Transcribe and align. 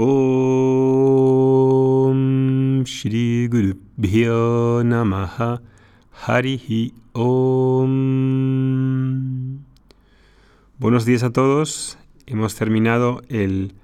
Om 0.00 0.14
Shri 2.84 3.48
Guru 3.48 3.74
Harihi 6.24 6.94
Om. 7.14 7.88
Buenos 10.78 11.04
días 11.04 11.24
a 11.24 11.30
todos. 11.30 11.98
Hemos 12.26 12.54
terminado 12.54 13.22
el 13.28 13.74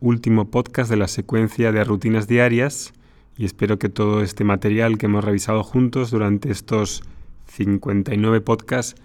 último 0.00 0.50
podcast 0.50 0.90
de 0.90 0.96
la 0.96 1.06
secuencia 1.06 1.70
de 1.70 1.84
rutinas 1.84 2.26
diarias 2.26 2.92
y 3.36 3.44
espero 3.44 3.78
que 3.78 3.88
todo 3.88 4.20
este 4.22 4.42
material 4.42 4.98
que 4.98 5.06
hemos 5.06 5.22
revisado 5.22 5.62
juntos 5.62 6.10
durante 6.10 6.50
estos 6.50 7.04
59 7.46 8.40
podcasts 8.40 9.00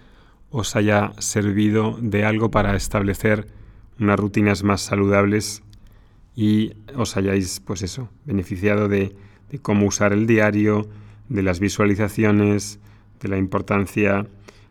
os 0.50 0.74
haya 0.74 1.12
servido 1.18 1.96
de 2.00 2.24
algo 2.24 2.50
para 2.50 2.74
establecer 2.74 3.46
unas 4.00 4.18
rutinas 4.18 4.64
más 4.64 4.80
saludables 4.80 5.62
y 6.38 6.74
os 6.94 7.16
hayáis, 7.16 7.58
pues 7.58 7.82
eso, 7.82 8.08
beneficiado 8.24 8.86
de, 8.86 9.12
cómo 9.60 9.86
usar 9.86 10.12
el 10.12 10.28
diario, 10.28 10.88
de 11.28 11.42
las 11.42 11.58
visualizaciones, 11.58 12.78
de 13.20 13.28
la 13.28 13.38
importancia 13.38 14.24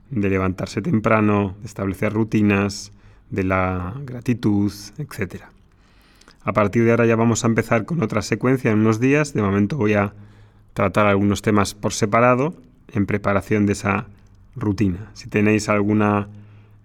de 0.09 0.29
levantarse 0.29 0.81
temprano, 0.81 1.57
de 1.59 1.65
establecer 1.65 2.13
rutinas, 2.13 2.93
de 3.31 3.43
la 3.43 3.95
gratitud, 4.05 4.71
etc. 4.97 5.43
A 6.41 6.53
partir 6.53 6.85
de 6.85 6.91
ahora 6.91 7.05
ya 7.05 7.17
vamos 7.17 7.43
a 7.43 7.47
empezar 7.47 7.83
con 7.83 8.01
otra 8.01 8.21
secuencia 8.21 8.71
en 8.71 8.79
unos 8.79 9.01
días. 9.01 9.33
De 9.33 9.41
momento 9.41 9.75
voy 9.75 9.95
a 9.95 10.13
tratar 10.73 11.05
algunos 11.05 11.41
temas 11.41 11.75
por 11.75 11.91
separado 11.91 12.55
en 12.93 13.05
preparación 13.05 13.65
de 13.65 13.73
esa 13.73 14.07
rutina. 14.55 15.11
Si 15.15 15.27
tenéis 15.27 15.67
alguna 15.67 16.29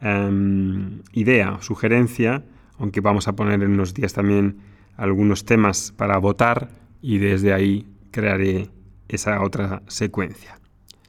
em, 0.01 1.03
idea 1.13 1.53
o 1.53 1.63
sugerencia, 1.63 2.43
aunque 2.79 3.01
vamos 3.01 3.29
a 3.29 3.35
poner 3.35 3.63
en 3.63 3.73
unos 3.73 3.95
días 3.95 4.13
también 4.13 4.59
algunos 4.97 5.45
temas 5.45 5.93
para 5.97 6.19
votar 6.19 6.71
y 7.01 7.19
desde 7.19 7.53
ahí 7.53 7.87
crearé 8.11 8.71
esa 9.09 9.43
otra 9.43 9.83
secuencia. 9.89 10.59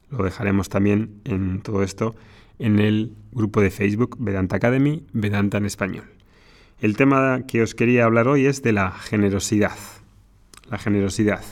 Lo 0.10 0.24
dejaremos 0.24 0.70
también 0.70 1.22
en 1.26 1.62
todo 1.62 1.84
esto 1.84 2.16
en 2.60 2.80
el 2.80 3.14
grupo 3.32 3.62
de 3.62 3.72
Facebook 3.72 4.18
Vedanta 4.20 4.58
Academy, 4.58 5.06
Vedanta 5.14 5.58
en 5.58 5.66
español. 5.66 6.06
El 6.80 6.98
tema 6.98 7.44
que 7.48 7.62
os 7.62 7.76
quería 7.76 8.06
hablar 8.06 8.28
hoy 8.28 8.46
es 8.46 8.62
de 8.62 8.74
la 8.74 8.92
generosidad. 8.92 9.78
La 10.70 10.78
generosidad. 10.78 11.44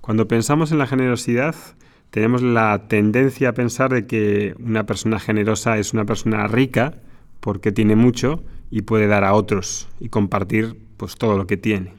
Cuando 0.00 0.28
pensamos 0.28 0.72
en 0.72 0.78
la 0.78 0.86
generosidad, 0.86 1.54
tenemos 2.10 2.42
la 2.42 2.88
tendencia 2.88 3.50
a 3.50 3.54
pensar 3.54 3.92
de 3.92 4.06
que 4.06 4.54
una 4.58 4.84
persona 4.84 5.18
generosa 5.18 5.78
es 5.78 5.92
una 5.92 6.04
persona 6.04 6.46
rica 6.46 6.94
porque 7.40 7.72
tiene 7.72 7.96
mucho 7.96 8.42
y 8.72 8.82
puede 8.82 9.06
dar 9.06 9.22
a 9.22 9.34
otros 9.34 9.86
y 10.00 10.08
compartir 10.08 10.76
pues 10.96 11.16
todo 11.16 11.36
lo 11.36 11.46
que 11.46 11.58
tiene. 11.58 11.92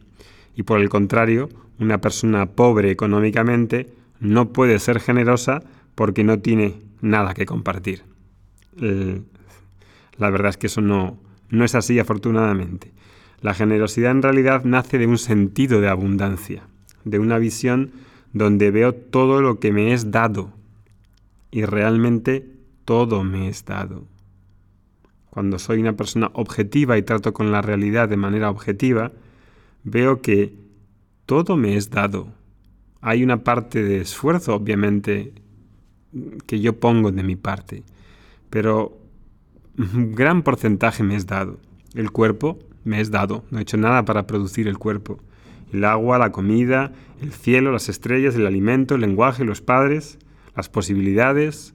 Y 0.55 0.63
por 0.63 0.81
el 0.81 0.89
contrario, 0.89 1.47
una 1.79 2.02
persona 2.02 2.47
pobre 2.47 2.89
económicamente 2.89 3.93
no 4.19 4.52
puede 4.52 4.79
ser 4.79 4.99
generosa 4.99 5.61
porque 5.94 6.23
no 6.23 6.39
tiene 6.39 6.81
nada 6.99 7.35
que 7.35 7.45
compartir. 7.45 8.03
la 8.75 10.29
verdad 10.31 10.49
es 10.49 10.57
que 10.57 10.67
eso 10.67 10.81
no, 10.81 11.19
no 11.49 11.63
es 11.63 11.75
así 11.75 11.99
afortunadamente. 11.99 12.91
La 13.41 13.53
generosidad 13.53 14.11
en 14.11 14.23
realidad 14.23 14.63
nace 14.63 14.97
de 14.97 15.05
un 15.05 15.19
sentido 15.19 15.79
de 15.79 15.89
abundancia, 15.89 16.63
de 17.05 17.19
una 17.19 17.38
visión 17.38 17.91
donde 18.31 18.71
veo 18.71 18.94
todo 18.94 19.41
lo 19.41 19.59
que 19.59 19.71
me 19.71 19.94
es 19.94 20.09
dado 20.09 20.53
y 21.51 21.66
realmente 21.66 22.47
todo 22.83 23.23
me 23.23 23.47
es 23.47 23.63
dado. 23.66 24.07
Cuando 25.34 25.58
soy 25.58 25.80
una 25.80 25.94
persona 25.94 26.30
objetiva 26.34 26.95
y 26.95 27.02
trato 27.02 27.34
con 27.34 27.52
la 27.52 27.64
realidad 27.64 28.08
de 28.08 28.17
manera 28.17 28.52
objetiva, 28.52 29.12
veo 29.84 30.22
que 30.22 30.53
todo 31.25 31.58
me 31.58 31.75
es 31.75 31.90
dado. 31.90 32.28
Hay 33.02 33.23
una 33.23 33.44
parte 33.44 33.81
de 33.81 34.00
esfuerzo, 34.00 34.53
obviamente, 34.53 35.34
que 36.45 36.59
yo 36.59 36.80
pongo 36.80 37.12
de 37.12 37.24
mi 37.24 37.35
parte, 37.35 37.81
pero 38.52 38.96
un 39.75 40.13
gran 40.13 40.44
porcentaje 40.44 41.02
me 41.02 41.16
es 41.16 41.25
dado. 41.25 41.57
El 41.96 42.12
cuerpo 42.12 42.59
me 42.84 43.02
es 43.02 43.09
dado, 43.09 43.44
no 43.50 43.57
he 43.57 43.63
hecho 43.63 43.78
nada 43.78 44.06
para 44.06 44.28
producir 44.28 44.68
el 44.68 44.78
cuerpo. 44.78 45.18
El 45.72 45.84
agua, 45.84 46.19
la 46.19 46.31
comida, 46.31 46.91
el 47.24 47.31
cielo, 47.31 47.72
las 47.72 47.90
estrellas, 47.90 48.36
el 48.36 48.46
alimento, 48.46 48.94
el 48.94 49.02
lenguaje, 49.02 49.46
los 49.46 49.62
padres, 49.62 50.19
las 50.56 50.69
posibilidades, 50.69 51.74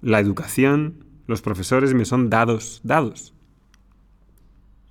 la 0.00 0.20
educación, 0.20 1.05
los 1.26 1.42
profesores 1.42 1.94
me 1.94 2.04
son 2.04 2.30
dados, 2.30 2.80
dados. 2.84 3.34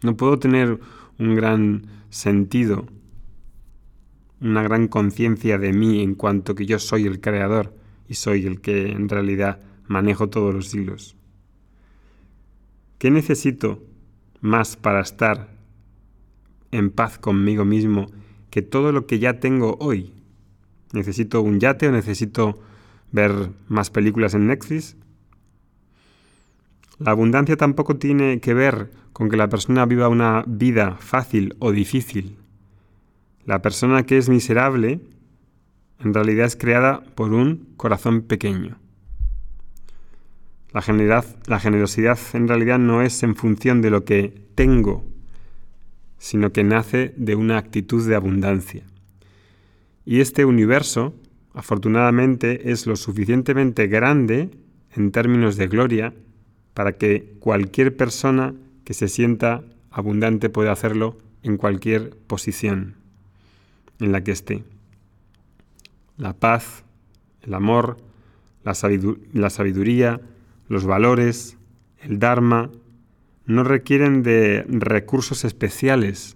No 0.01 0.17
puedo 0.17 0.37
tener 0.37 0.79
un 1.17 1.35
gran 1.35 1.87
sentido, 2.09 2.85
una 4.41 4.63
gran 4.63 4.87
conciencia 4.87 5.57
de 5.57 5.73
mí 5.73 6.01
en 6.01 6.15
cuanto 6.15 6.55
que 6.55 6.65
yo 6.65 6.79
soy 6.79 7.05
el 7.05 7.21
creador 7.21 7.73
y 8.07 8.15
soy 8.15 8.45
el 8.45 8.61
que 8.61 8.91
en 8.91 9.09
realidad 9.09 9.59
manejo 9.87 10.29
todos 10.29 10.53
los 10.53 10.73
hilos. 10.73 11.15
¿Qué 12.97 13.11
necesito 13.11 13.83
más 14.41 14.75
para 14.77 15.01
estar 15.01 15.55
en 16.71 16.91
paz 16.91 17.17
conmigo 17.17 17.65
mismo 17.65 18.07
que 18.49 18.61
todo 18.61 18.91
lo 18.91 19.07
que 19.07 19.19
ya 19.19 19.39
tengo 19.39 19.77
hoy? 19.79 20.13
¿Necesito 20.93 21.41
un 21.41 21.59
yate 21.59 21.87
o 21.87 21.91
necesito 21.91 22.59
ver 23.11 23.51
más 23.67 23.89
películas 23.89 24.33
en 24.33 24.47
Netflix? 24.47 24.97
La 26.97 27.11
abundancia 27.11 27.57
tampoco 27.57 27.97
tiene 27.97 28.39
que 28.39 28.53
ver 28.53 28.91
con 29.11 29.29
que 29.29 29.37
la 29.37 29.49
persona 29.49 29.85
viva 29.85 30.07
una 30.07 30.43
vida 30.47 30.95
fácil 30.99 31.55
o 31.59 31.71
difícil. 31.71 32.37
La 33.45 33.61
persona 33.61 34.03
que 34.03 34.17
es 34.17 34.29
miserable 34.29 35.01
en 35.99 36.13
realidad 36.13 36.45
es 36.45 36.55
creada 36.55 37.01
por 37.15 37.33
un 37.33 37.73
corazón 37.77 38.21
pequeño. 38.21 38.77
La, 40.71 41.23
la 41.47 41.59
generosidad 41.59 42.19
en 42.33 42.47
realidad 42.47 42.79
no 42.79 43.01
es 43.01 43.23
en 43.23 43.35
función 43.35 43.81
de 43.81 43.89
lo 43.89 44.03
que 44.03 44.33
tengo, 44.55 45.05
sino 46.17 46.51
que 46.51 46.63
nace 46.63 47.13
de 47.17 47.35
una 47.35 47.57
actitud 47.57 48.07
de 48.07 48.15
abundancia. 48.15 48.83
Y 50.05 50.19
este 50.19 50.45
universo, 50.45 51.13
afortunadamente, 51.53 52.71
es 52.71 52.87
lo 52.87 52.95
suficientemente 52.95 53.87
grande 53.87 54.49
en 54.95 55.11
términos 55.11 55.55
de 55.55 55.67
gloria 55.67 56.13
para 56.75 56.97
que 56.97 57.33
cualquier 57.39 57.97
persona 57.97 58.53
que 58.83 58.93
se 58.93 59.07
sienta 59.07 59.63
abundante 59.89 60.49
pueda 60.49 60.73
hacerlo 60.73 61.17
en 61.41 61.57
cualquier 61.57 62.15
posición 62.27 62.95
en 63.99 64.11
la 64.11 64.23
que 64.23 64.31
esté. 64.31 64.63
La 66.17 66.33
paz, 66.33 66.83
el 67.43 67.53
amor, 67.53 67.97
la, 68.63 68.73
sabiduría, 68.73 70.19
los 70.67 70.85
valores, 70.85 71.57
el 72.01 72.19
Dharma, 72.19 72.69
no 73.45 73.63
requieren 73.63 74.21
de 74.21 74.65
recursos 74.67 75.45
especiales 75.45 76.35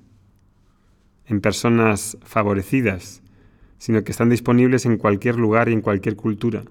en 1.26 1.42
personas 1.42 2.18
favorecidas, 2.24 3.22
sino 3.78 4.04
que 4.06 4.12
están 4.12 4.30
disponibles 4.30 4.86
en 4.86 4.98
cualquier 4.98 5.36
lugar 5.36 5.68
y 5.68 5.74
en 5.74 5.82
cualquier 5.82 6.16
cultura, 6.16 6.64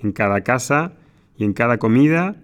en 0.00 0.12
cada 0.12 0.42
casa 0.42 0.92
y 1.36 1.44
en 1.44 1.52
cada 1.52 1.78
comida 1.78 2.36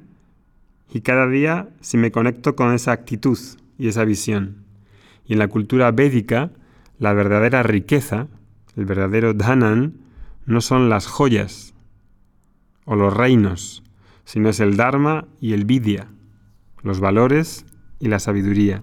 y 0.90 1.00
cada 1.00 1.26
día 1.26 1.68
si 1.80 1.96
me 1.96 2.10
conecto 2.10 2.56
con 2.56 2.72
esa 2.72 2.92
actitud 2.92 3.38
y 3.78 3.88
esa 3.88 4.04
visión. 4.04 4.64
Y 5.26 5.34
en 5.34 5.38
la 5.38 5.48
cultura 5.48 5.90
védica, 5.90 6.50
la 6.98 7.12
verdadera 7.12 7.62
riqueza, 7.62 8.28
el 8.76 8.86
verdadero 8.86 9.34
dhanan, 9.34 9.94
no 10.46 10.60
son 10.60 10.88
las 10.88 11.06
joyas 11.06 11.74
o 12.84 12.96
los 12.96 13.14
reinos, 13.14 13.82
sino 14.24 14.48
es 14.48 14.60
el 14.60 14.76
dharma 14.76 15.26
y 15.40 15.52
el 15.52 15.64
vidya, 15.64 16.08
los 16.82 17.00
valores 17.00 17.66
y 18.00 18.08
la 18.08 18.18
sabiduría. 18.18 18.82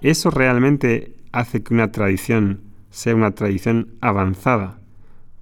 Eso 0.00 0.30
realmente 0.30 1.14
hace 1.32 1.62
que 1.62 1.74
una 1.74 1.92
tradición 1.92 2.62
sea 2.90 3.14
una 3.14 3.32
tradición 3.32 3.94
avanzada, 4.00 4.78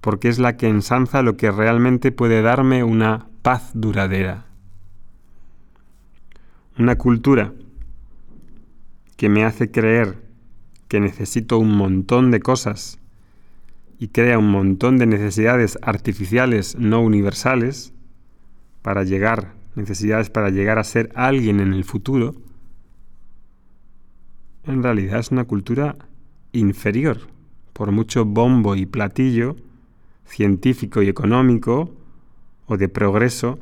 porque 0.01 0.27
es 0.27 0.39
la 0.39 0.57
que 0.57 0.67
ensanza 0.67 1.21
lo 1.21 1.37
que 1.37 1.51
realmente 1.51 2.11
puede 2.11 2.41
darme 2.41 2.83
una 2.83 3.27
paz 3.41 3.71
duradera. 3.73 4.45
Una 6.77 6.97
cultura 6.97 7.53
que 9.15 9.29
me 9.29 9.45
hace 9.45 9.71
creer 9.71 10.21
que 10.89 10.99
necesito 10.99 11.57
un 11.57 11.77
montón 11.77 12.31
de 12.31 12.41
cosas 12.41 12.99
y 13.97 14.09
crea 14.09 14.37
un 14.37 14.51
montón 14.51 14.97
de 14.97 15.05
necesidades 15.05 15.79
artificiales 15.81 16.75
no 16.77 17.01
universales 17.01 17.93
para 18.81 19.03
llegar, 19.03 19.53
necesidades 19.75 20.29
para 20.29 20.49
llegar 20.49 20.77
a 20.77 20.83
ser 20.83 21.11
alguien 21.15 21.61
en 21.61 21.73
el 21.73 21.85
futuro, 21.85 22.35
en 24.65 24.83
realidad 24.83 25.19
es 25.19 25.31
una 25.31 25.45
cultura 25.45 25.95
inferior, 26.51 27.19
por 27.71 27.91
mucho 27.91 28.25
bombo 28.25 28.75
y 28.75 28.85
platillo 28.85 29.55
científico 30.25 31.01
y 31.01 31.07
económico 31.07 31.91
o 32.65 32.75
de 32.77 32.89
progreso 32.89 33.59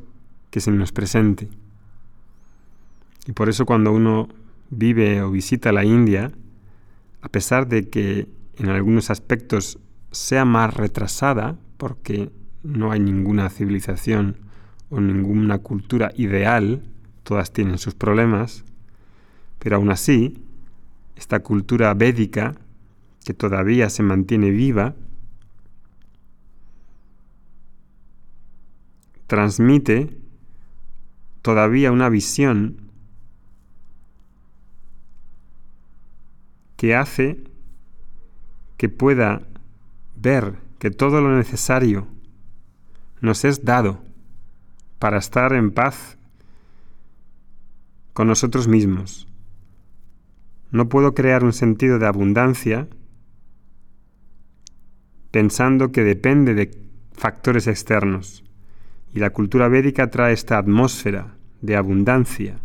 que 0.50 0.60
se 0.60 0.72
nos 0.72 0.92
presente. 0.92 1.48
Y 3.26 3.32
por 3.32 3.48
eso 3.48 3.66
cuando 3.66 3.92
uno 3.92 4.28
vive 4.70 5.22
o 5.22 5.30
visita 5.30 5.72
la 5.72 5.84
India, 5.84 6.32
a 7.22 7.28
pesar 7.28 7.68
de 7.68 7.88
que 7.88 8.28
en 8.58 8.68
algunos 8.68 9.10
aspectos 9.10 9.78
sea 10.10 10.44
más 10.44 10.74
retrasada, 10.74 11.56
porque 11.76 12.30
no 12.62 12.92
hay 12.92 13.00
ninguna 13.00 13.48
civilización 13.50 14.36
o 14.90 15.00
ninguna 15.00 15.58
cultura 15.58 16.12
ideal, 16.16 16.82
todas 17.22 17.52
tienen 17.52 17.78
sus 17.78 17.94
problemas, 17.94 18.64
pero 19.58 19.76
aún 19.76 19.90
así, 19.90 20.42
esta 21.16 21.40
cultura 21.40 21.92
védica, 21.94 22.54
que 23.24 23.32
todavía 23.32 23.88
se 23.88 24.02
mantiene 24.02 24.50
viva, 24.50 24.94
transmite 29.26 30.16
todavía 31.40 31.90
una 31.90 32.10
visión 32.10 32.83
que 36.76 36.94
hace 36.94 37.44
que 38.76 38.88
pueda 38.88 39.42
ver 40.16 40.54
que 40.78 40.90
todo 40.90 41.20
lo 41.20 41.36
necesario 41.36 42.06
nos 43.20 43.44
es 43.44 43.64
dado 43.64 44.02
para 44.98 45.18
estar 45.18 45.52
en 45.52 45.70
paz 45.70 46.18
con 48.12 48.28
nosotros 48.28 48.68
mismos. 48.68 49.28
No 50.70 50.88
puedo 50.88 51.14
crear 51.14 51.44
un 51.44 51.52
sentido 51.52 51.98
de 51.98 52.06
abundancia 52.06 52.88
pensando 55.30 55.90
que 55.90 56.04
depende 56.04 56.54
de 56.54 56.70
factores 57.12 57.66
externos. 57.66 58.44
Y 59.12 59.20
la 59.20 59.30
cultura 59.30 59.68
védica 59.68 60.10
trae 60.10 60.32
esta 60.32 60.58
atmósfera 60.58 61.36
de 61.60 61.76
abundancia 61.76 62.58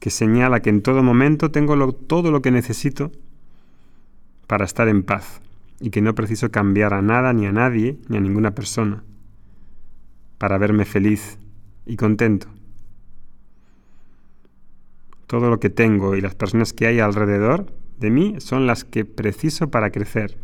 que 0.00 0.10
señala 0.10 0.60
que 0.60 0.70
en 0.70 0.82
todo 0.82 1.02
momento 1.02 1.50
tengo 1.50 1.92
todo 1.92 2.30
lo 2.30 2.42
que 2.42 2.50
necesito 2.50 3.12
para 4.46 4.64
estar 4.64 4.88
en 4.88 5.02
paz 5.02 5.40
y 5.78 5.90
que 5.90 6.00
no 6.00 6.14
preciso 6.14 6.50
cambiar 6.50 6.94
a 6.94 7.02
nada 7.02 7.32
ni 7.32 7.46
a 7.46 7.52
nadie 7.52 7.98
ni 8.08 8.16
a 8.16 8.20
ninguna 8.20 8.54
persona 8.54 9.04
para 10.38 10.56
verme 10.58 10.86
feliz 10.86 11.38
y 11.84 11.96
contento. 11.96 12.48
Todo 15.26 15.50
lo 15.50 15.60
que 15.60 15.70
tengo 15.70 16.16
y 16.16 16.22
las 16.22 16.34
personas 16.34 16.72
que 16.72 16.86
hay 16.86 16.98
alrededor 16.98 17.66
de 17.98 18.10
mí 18.10 18.36
son 18.38 18.66
las 18.66 18.84
que 18.84 19.04
preciso 19.04 19.70
para 19.70 19.90
crecer 19.90 20.38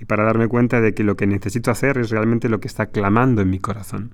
y 0.00 0.06
para 0.06 0.24
darme 0.24 0.48
cuenta 0.48 0.80
de 0.80 0.92
que 0.92 1.04
lo 1.04 1.16
que 1.16 1.28
necesito 1.28 1.70
hacer 1.70 1.98
es 1.98 2.10
realmente 2.10 2.48
lo 2.48 2.58
que 2.58 2.68
está 2.68 2.86
clamando 2.86 3.42
en 3.42 3.50
mi 3.50 3.60
corazón. 3.60 4.12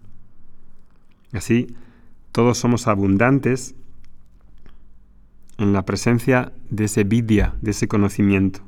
Así, 1.33 1.75
todos 2.33 2.59
somos 2.59 2.87
abundantes 2.87 3.75
en 5.59 5.73
la 5.73 5.85
presencia 5.85 6.53
de 6.71 6.85
ese 6.85 7.05
vidya, 7.05 7.55
de 7.61 7.71
ese 7.71 7.89
conocimiento. 7.89 8.61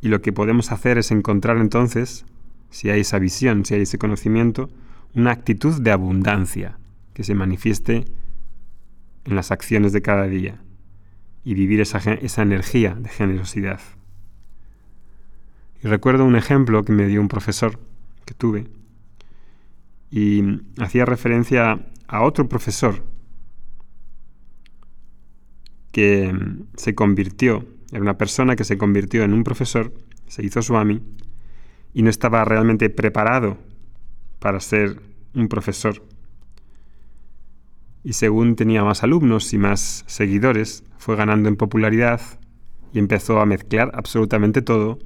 Y 0.00 0.08
lo 0.08 0.22
que 0.22 0.32
podemos 0.32 0.72
hacer 0.72 0.98
es 0.98 1.10
encontrar 1.10 1.58
entonces, 1.58 2.24
si 2.70 2.88
hay 2.90 3.00
esa 3.00 3.18
visión, 3.18 3.64
si 3.64 3.74
hay 3.74 3.82
ese 3.82 3.98
conocimiento, 3.98 4.70
una 5.14 5.32
actitud 5.32 5.80
de 5.80 5.90
abundancia 5.90 6.78
que 7.12 7.24
se 7.24 7.34
manifieste 7.34 8.04
en 9.24 9.36
las 9.36 9.50
acciones 9.50 9.92
de 9.92 10.02
cada 10.02 10.26
día 10.26 10.62
y 11.44 11.54
vivir 11.54 11.80
esa, 11.80 11.98
esa 11.98 12.42
energía 12.42 12.94
de 12.94 13.08
generosidad. 13.08 13.80
Y 15.82 15.88
recuerdo 15.88 16.24
un 16.24 16.36
ejemplo 16.36 16.82
que 16.84 16.92
me 16.92 17.06
dio 17.06 17.20
un 17.20 17.28
profesor 17.28 17.78
que 18.24 18.34
tuve 18.34 18.68
y 20.10 20.42
hacía 20.78 21.04
referencia 21.04 21.86
a 22.08 22.22
otro 22.22 22.48
profesor 22.48 23.04
que 25.92 26.32
se 26.76 26.94
convirtió, 26.94 27.64
era 27.92 28.00
una 28.00 28.18
persona 28.18 28.56
que 28.56 28.64
se 28.64 28.78
convirtió 28.78 29.24
en 29.24 29.32
un 29.32 29.44
profesor, 29.44 29.92
se 30.26 30.44
hizo 30.44 30.62
Swami 30.62 31.02
y 31.92 32.02
no 32.02 32.10
estaba 32.10 32.44
realmente 32.44 32.88
preparado 32.90 33.58
para 34.38 34.60
ser 34.60 35.00
un 35.34 35.48
profesor. 35.48 36.02
Y 38.02 38.14
según 38.14 38.56
tenía 38.56 38.82
más 38.84 39.02
alumnos 39.02 39.52
y 39.52 39.58
más 39.58 40.04
seguidores, 40.06 40.84
fue 40.96 41.16
ganando 41.16 41.48
en 41.48 41.56
popularidad 41.56 42.20
y 42.92 42.98
empezó 42.98 43.40
a 43.40 43.46
mezclar 43.46 43.90
absolutamente 43.94 44.62
todo. 44.62 44.98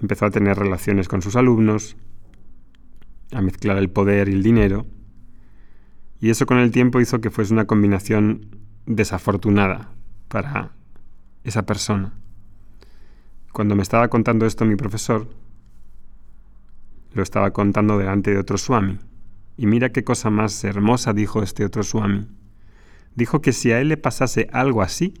Empezó 0.00 0.26
a 0.26 0.30
tener 0.30 0.58
relaciones 0.58 1.08
con 1.08 1.22
sus 1.22 1.34
alumnos, 1.36 1.96
a 3.32 3.40
mezclar 3.40 3.78
el 3.78 3.90
poder 3.90 4.28
y 4.28 4.32
el 4.32 4.42
dinero. 4.42 4.86
Y 6.20 6.30
eso 6.30 6.46
con 6.46 6.58
el 6.58 6.70
tiempo 6.70 7.00
hizo 7.00 7.20
que 7.20 7.30
fuese 7.30 7.52
una 7.52 7.66
combinación 7.66 8.46
desafortunada 8.88 9.90
para 10.28 10.72
esa 11.44 11.64
persona. 11.64 12.12
Cuando 13.52 13.76
me 13.76 13.82
estaba 13.82 14.08
contando 14.08 14.46
esto 14.46 14.64
mi 14.64 14.76
profesor, 14.76 15.28
lo 17.12 17.22
estaba 17.22 17.52
contando 17.52 17.98
delante 17.98 18.30
de 18.30 18.38
otro 18.38 18.58
Swami. 18.58 18.98
Y 19.56 19.66
mira 19.66 19.90
qué 19.90 20.04
cosa 20.04 20.30
más 20.30 20.62
hermosa 20.64 21.12
dijo 21.12 21.42
este 21.42 21.64
otro 21.64 21.82
Swami. 21.82 22.28
Dijo 23.14 23.40
que 23.42 23.52
si 23.52 23.72
a 23.72 23.80
él 23.80 23.88
le 23.88 23.96
pasase 23.96 24.48
algo 24.52 24.82
así, 24.82 25.14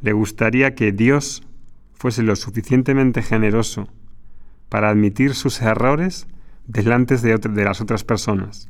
le 0.00 0.12
gustaría 0.12 0.74
que 0.74 0.92
Dios 0.92 1.42
fuese 1.92 2.22
lo 2.22 2.34
suficientemente 2.34 3.22
generoso 3.22 3.88
para 4.68 4.88
admitir 4.88 5.34
sus 5.34 5.60
errores 5.60 6.26
delante 6.66 7.16
de, 7.16 7.36
de 7.36 7.64
las 7.64 7.80
otras 7.80 8.04
personas. 8.04 8.68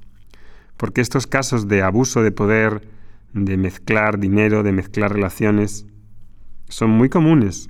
Porque 0.77 1.01
estos 1.01 1.27
casos 1.27 1.69
de 1.69 1.83
abuso 1.83 2.23
de 2.23 2.33
poder, 2.33 2.89
de 3.33 3.57
mezclar 3.57 4.19
dinero, 4.19 4.63
de 4.63 4.73
mezclar 4.73 5.13
relaciones, 5.13 5.87
son 6.69 6.91
muy 6.91 7.09
comunes. 7.09 7.69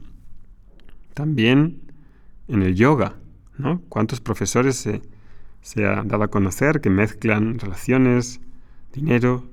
También 1.15 1.83
en 2.49 2.63
el 2.63 2.75
yoga, 2.75 3.17
¿no? 3.59 3.81
¿Cuántos 3.89 4.21
profesores 4.21 4.77
se, 4.77 5.03
se 5.61 5.87
han 5.87 6.09
dado 6.09 6.25
a 6.25 6.29
conocer 6.29 6.81
que 6.81 6.91
mezclan 6.91 7.59
relaciones, 7.59 8.41
dinero, 8.93 9.49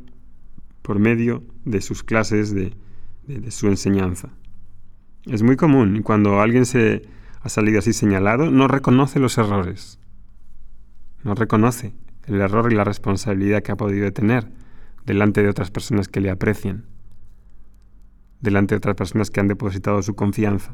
por 0.82 1.00
medio 1.00 1.44
de 1.66 1.82
sus 1.82 2.04
clases, 2.04 2.54
de, 2.54 2.74
de 3.28 3.52
su 3.52 3.68
enseñanza? 3.68 4.30
Es 5.26 5.44
muy 5.44 5.58
común 5.58 5.98
y 5.98 6.02
cuando 6.02 6.42
alguien 6.42 6.66
se 6.66 7.04
ha 7.42 7.50
salido 7.50 7.80
así 7.80 7.94
señalado, 7.94 8.50
no 8.52 8.68
reconoce 8.68 9.20
los 9.20 9.38
errores. 9.38 10.00
No 11.24 11.36
reconoce 11.36 11.94
el 12.26 12.42
error 12.42 12.72
y 12.72 12.76
la 12.76 12.84
responsabilidad 12.84 13.62
que 13.62 13.72
ha 13.72 13.78
podido 13.78 14.12
tener 14.12 14.48
delante 15.06 15.42
de 15.44 15.50
otras 15.50 15.72
personas 15.72 16.08
que 16.08 16.22
le 16.22 16.30
aprecian, 16.30 16.86
delante 18.42 18.76
de 18.76 18.78
otras 18.78 18.96
personas 18.96 19.32
que 19.32 19.40
han 19.40 19.48
depositado 19.48 20.02
su 20.02 20.16
confianza. 20.16 20.74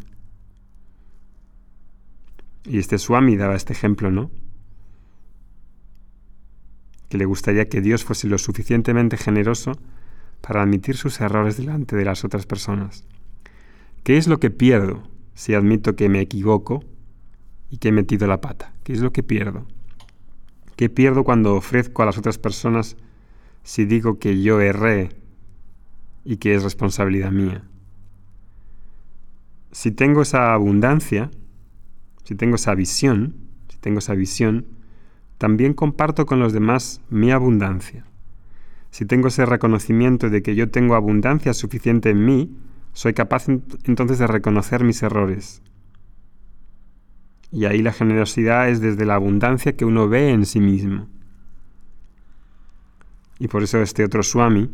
Y 2.65 2.79
este 2.79 2.98
Swami 2.98 3.36
daba 3.36 3.55
este 3.55 3.74
ejemplo, 3.74 4.12
¿no? 4.12 4.32
Que 7.10 7.17
le 7.17 7.25
gustaría 7.25 7.70
que 7.70 7.82
Dios 7.82 8.03
fuese 8.03 8.27
lo 8.27 8.38
suficientemente 8.38 9.17
generoso 9.17 9.74
para 10.41 10.63
admitir 10.63 10.98
sus 10.98 11.22
errores 11.22 11.58
delante 11.58 11.96
de 11.96 12.05
las 12.05 12.24
otras 12.24 12.46
personas. 12.46 13.05
¿Qué 14.03 14.17
es 14.17 14.27
lo 14.27 14.39
que 14.39 14.51
pierdo 14.51 15.03
si 15.34 15.53
admito 15.53 15.96
que 15.96 16.10
me 16.10 16.22
equivoco 16.22 16.84
y 17.70 17.77
que 17.77 17.89
he 17.89 17.91
metido 17.91 18.27
la 18.27 18.41
pata? 18.41 18.74
¿Qué 18.84 18.94
es 18.94 19.01
lo 19.01 19.12
que 19.12 19.24
pierdo? 19.24 19.65
¿Qué 20.75 20.89
pierdo 20.89 21.24
cuando 21.24 21.55
ofrezco 21.55 22.03
a 22.03 22.05
las 22.05 22.17
otras 22.17 22.38
personas 22.38 22.98
si 23.65 23.86
digo 23.86 24.19
que 24.19 24.43
yo 24.43 24.62
erré 24.62 25.10
y 26.24 26.38
que 26.38 26.53
es 26.53 26.63
responsabilidad 26.63 27.31
mía? 27.31 27.63
Si 29.72 29.91
tengo 29.91 30.22
esa 30.22 30.53
abundancia, 30.53 31.31
si 32.24 32.36
tengo 32.36 32.55
esa 32.55 32.75
visión, 32.75 33.36
si 33.67 33.77
tengo 33.79 34.00
esa 34.00 34.13
visión, 34.13 34.67
también 35.39 35.74
comparto 35.74 36.27
con 36.27 36.39
los 36.39 36.53
demás 36.53 37.01
mi 37.10 37.31
abundancia. 37.31 38.05
Si 38.91 39.05
tengo 39.05 39.29
ese 39.29 39.48
reconocimiento 39.48 40.29
de 40.29 40.43
que 40.43 40.55
yo 40.55 40.69
tengo 40.69 40.93
abundancia 40.93 41.53
suficiente 41.53 42.12
en 42.12 42.24
mí, 42.24 42.55
soy 42.93 43.13
capaz 43.13 43.48
entonces 43.50 44.19
de 44.19 44.27
reconocer 44.27 44.84
mis 44.84 45.01
errores. 45.01 45.63
Y 47.51 47.65
ahí 47.65 47.81
la 47.81 47.93
generosidad 47.93 48.69
es 48.69 48.79
desde 48.79 49.05
la 49.05 49.15
abundancia 49.15 49.75
que 49.75 49.86
uno 49.86 50.07
ve 50.07 50.29
en 50.29 50.45
sí 50.45 50.60
mismo. 50.60 51.10
Y 53.39 53.48
por 53.48 53.63
eso 53.63 53.82
este 53.82 54.04
otro 54.04 54.24
Swami, 54.24 54.70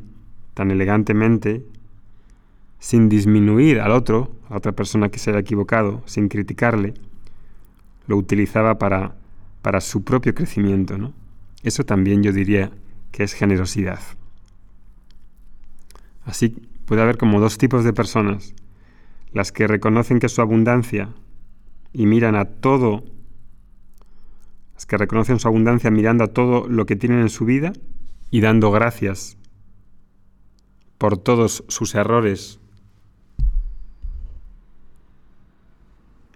tan 0.53 0.71
elegantemente, 0.71 1.65
sin 2.79 3.09
disminuir 3.09 3.79
al 3.79 3.91
otro, 3.91 4.35
a 4.49 4.57
otra 4.57 4.71
persona 4.71 5.09
que 5.09 5.19
se 5.19 5.29
haya 5.29 5.39
equivocado, 5.39 6.03
sin 6.05 6.29
criticarle, 6.29 6.93
lo 8.07 8.17
utilizaba 8.17 8.77
para, 8.77 9.15
para 9.61 9.81
su 9.81 10.03
propio 10.03 10.33
crecimiento. 10.33 10.97
¿no? 10.97 11.13
Eso 11.63 11.85
también 11.85 12.23
yo 12.23 12.31
diría 12.31 12.71
que 13.11 13.23
es 13.23 13.33
generosidad. 13.33 13.99
Así 16.25 16.49
puede 16.85 17.01
haber 17.01 17.17
como 17.17 17.39
dos 17.39 17.57
tipos 17.57 17.83
de 17.83 17.93
personas, 17.93 18.53
las 19.31 19.51
que 19.51 19.67
reconocen 19.67 20.19
que 20.19 20.29
su 20.29 20.41
abundancia 20.41 21.09
y 21.93 22.05
miran 22.05 22.35
a 22.35 22.45
todo, 22.45 23.03
las 24.73 24.85
que 24.85 24.97
reconocen 24.97 25.39
su 25.39 25.47
abundancia 25.47 25.89
mirando 25.91 26.23
a 26.23 26.27
todo 26.27 26.67
lo 26.67 26.85
que 26.85 26.95
tienen 26.95 27.19
en 27.19 27.29
su 27.29 27.45
vida 27.45 27.73
y 28.31 28.39
dando 28.39 28.71
gracias 28.71 29.37
por 30.97 31.17
todos 31.17 31.63
sus 31.67 31.93
errores 31.95 32.59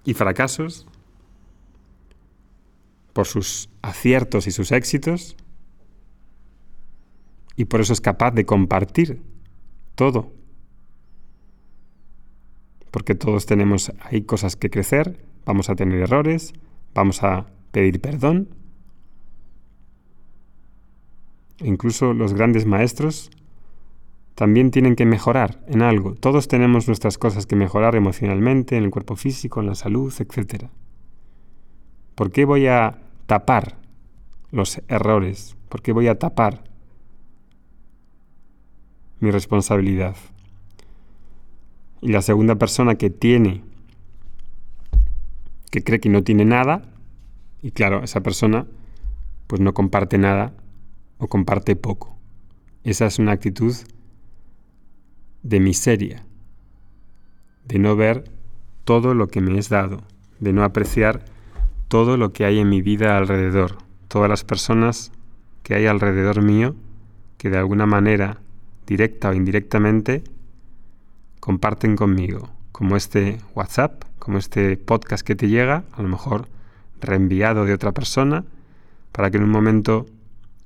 y 0.04 0.14
fracasos, 0.14 0.88
por 3.14 3.26
sus 3.26 3.70
aciertos 3.82 4.46
y 4.46 4.52
sus 4.52 4.72
éxitos, 4.72 5.38
y 7.56 7.66
por 7.66 7.80
eso 7.80 7.94
es 7.94 8.02
capaz 8.02 8.32
de 8.32 8.46
compartir 8.46 9.22
todo. 9.96 10.34
Porque 12.92 13.16
todos 13.16 13.46
tenemos 13.46 13.92
ahí 14.02 14.24
cosas 14.24 14.58
que 14.58 14.70
crecer, 14.70 15.26
vamos 15.46 15.70
a 15.70 15.76
tener 15.76 16.02
errores, 16.02 16.54
vamos 16.94 17.24
a 17.24 17.48
pedir 17.72 18.02
perdón. 18.02 18.50
Incluso 21.60 22.14
los 22.14 22.34
grandes 22.34 22.66
maestros 22.66 23.32
también 24.36 24.72
tienen 24.72 24.96
que 24.96 25.06
mejorar 25.06 25.64
en 25.68 25.82
algo. 25.82 26.16
Todos 26.16 26.50
tenemos 26.50 26.88
nuestras 26.88 27.18
cosas 27.18 27.46
que 27.46 27.56
mejorar 27.56 27.96
emocionalmente, 27.96 28.76
en 28.76 28.84
el 28.84 28.92
cuerpo 28.92 29.16
físico, 29.16 29.62
en 29.62 29.68
la 29.68 29.76
salud, 29.76 30.14
etc. 30.20 30.66
¿Por 32.16 32.32
qué 32.32 32.44
voy 32.44 32.68
a 32.68 33.00
tapar 33.26 33.78
los 34.52 34.82
errores? 34.90 35.56
¿Por 35.70 35.82
qué 35.82 35.94
voy 35.94 36.08
a 36.10 36.20
tapar 36.20 36.66
mi 39.22 39.32
responsabilidad? 39.32 40.18
Y 42.02 42.10
la 42.10 42.22
segunda 42.22 42.56
persona 42.56 42.96
que 42.96 43.10
tiene, 43.10 43.64
que 45.72 45.82
cree 45.82 46.02
que 46.02 46.10
no 46.10 46.24
tiene 46.24 46.44
nada, 46.44 46.82
y 47.62 47.72
claro, 47.72 48.04
esa 48.04 48.22
persona 48.22 48.68
pues 49.48 49.62
no 49.62 49.74
comparte 49.74 50.18
nada 50.18 50.54
o 51.18 51.28
comparte 51.28 51.76
poco. 51.76 52.18
Esa 52.84 53.06
es 53.06 53.20
una 53.20 53.32
actitud 53.32 53.76
de 55.44 55.60
miseria, 55.60 56.26
de 57.66 57.80
no 57.80 57.96
ver 57.96 58.32
todo 58.84 59.14
lo 59.14 59.28
que 59.28 59.42
me 59.42 59.58
es 59.58 59.70
dado, 59.70 60.04
de 60.40 60.54
no 60.54 60.64
apreciar 60.64 61.26
todo 61.88 62.18
lo 62.18 62.34
que 62.34 62.46
hay 62.46 62.60
en 62.60 62.70
mi 62.70 62.82
vida 62.82 63.18
alrededor, 63.18 63.78
todas 64.08 64.30
las 64.30 64.44
personas 64.44 65.12
que 65.64 65.76
hay 65.76 65.88
alrededor 65.88 66.42
mío 66.42 66.76
que 67.38 67.50
de 67.50 67.58
alguna 67.58 67.86
manera, 67.86 68.40
directa 68.88 69.30
o 69.30 69.34
indirectamente, 69.34 70.24
comparten 71.40 71.96
conmigo, 71.96 72.50
como 72.72 72.96
este 72.96 73.40
WhatsApp, 73.54 74.04
como 74.20 74.38
este 74.38 74.78
podcast 74.78 75.26
que 75.26 75.36
te 75.36 75.48
llega, 75.48 75.84
a 75.92 76.02
lo 76.02 76.08
mejor 76.08 76.48
reenviado 77.02 77.66
de 77.66 77.74
otra 77.74 77.92
persona, 77.92 78.46
para 79.12 79.30
que 79.30 79.38
en 79.38 79.44
un 79.44 79.52
momento 79.52 80.08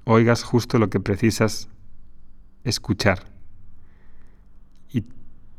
oigas 0.05 0.43
justo 0.43 0.79
lo 0.79 0.89
que 0.89 0.99
precisas 0.99 1.69
escuchar 2.63 3.25
y 4.91 5.03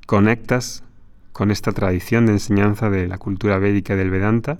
conectas 0.06 0.82
con 1.32 1.50
esta 1.50 1.72
tradición 1.72 2.26
de 2.26 2.32
enseñanza 2.32 2.90
de 2.90 3.06
la 3.06 3.18
cultura 3.18 3.58
védica 3.58 3.96
del 3.96 4.10
Vedanta, 4.10 4.58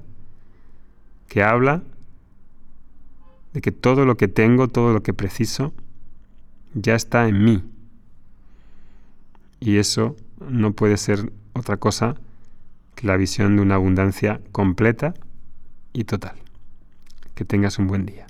que 1.29 1.43
habla 1.43 1.83
de 3.53 3.61
que 3.61 3.73
todo 3.73 4.05
lo 4.05 4.17
que 4.17 4.29
tengo, 4.29 4.69
todo 4.69 4.93
lo 4.93 5.03
que 5.03 5.13
preciso, 5.13 5.73
ya 6.75 6.95
está 6.95 7.29
en 7.29 7.45
mí. 7.45 7.65
Y 9.59 9.79
eso 9.79 10.17
no 10.41 10.73
puede 10.73 10.97
ser 10.97 11.33
otra 11.53 11.77
cosa 11.77 12.15
que 12.95 13.07
la 13.07 13.17
visión 13.17 13.57
de 13.57 13.63
una 13.63 13.75
abundancia 13.75 14.41
completa 14.53 15.15
y 15.93 16.05
total. 16.05 16.37
Que 17.35 17.45
tengas 17.45 17.79
un 17.79 17.89
buen 17.89 18.07
día. 18.07 18.30